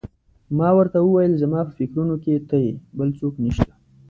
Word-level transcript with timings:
ما 0.57 0.69
ورته 0.77 0.97
وویل: 1.01 1.33
زما 1.41 1.59
په 1.67 1.73
فکرونو 1.79 2.15
کې 2.23 2.33
ته 2.49 2.57
یې، 2.63 2.73
بل 2.97 3.09
څوک 3.19 3.33
نه 3.43 3.49
شته. 3.55 3.73